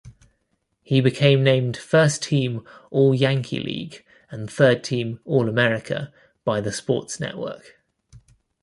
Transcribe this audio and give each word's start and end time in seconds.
He 0.81 0.99
became 0.99 1.43
named 1.43 1.77
first-team 1.77 2.65
All-Yankee 2.89 3.59
League 3.59 4.03
and 4.31 4.49
third-team 4.49 5.19
All-America 5.25 6.11
by 6.43 6.59
The 6.59 6.71
Sports 6.71 7.19
Network. 7.19 7.79